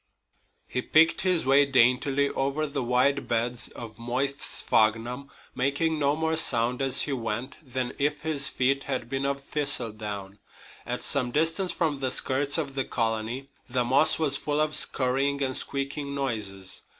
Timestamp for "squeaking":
15.55-16.15